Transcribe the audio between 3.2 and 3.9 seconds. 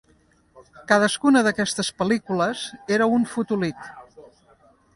fotolit.